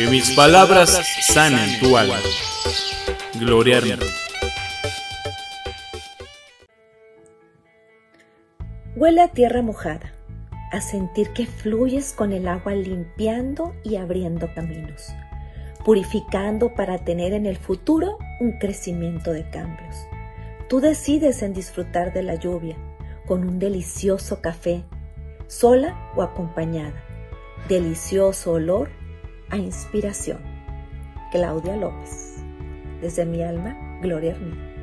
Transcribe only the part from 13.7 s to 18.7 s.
y abriendo caminos, purificando para tener en el futuro un